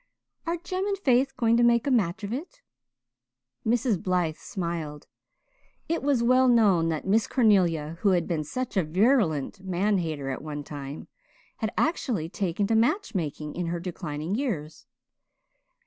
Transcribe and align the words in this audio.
"Are 0.47 0.57
Jem 0.57 0.87
and 0.87 0.97
Faith 0.97 1.37
going 1.37 1.57
to 1.57 1.63
make 1.63 1.85
a 1.85 1.91
match 1.91 2.23
of 2.23 2.33
it?" 2.33 2.63
Mrs. 3.63 4.01
Blythe 4.01 4.35
smiled. 4.35 5.05
It 5.87 6.01
was 6.01 6.23
well 6.23 6.47
known 6.47 6.89
that 6.89 7.05
Miss 7.05 7.27
Cornelia, 7.27 7.99
who 8.01 8.09
had 8.09 8.27
been 8.27 8.43
such 8.43 8.75
a 8.75 8.83
virulent 8.83 9.59
man 9.63 9.99
hater 9.99 10.31
at 10.31 10.41
one 10.41 10.63
time, 10.63 11.07
had 11.57 11.71
actually 11.77 12.29
taken 12.29 12.65
to 12.65 12.75
match 12.75 13.13
making 13.13 13.53
in 13.53 13.67
her 13.67 13.79
declining 13.79 14.33
years. 14.33 14.87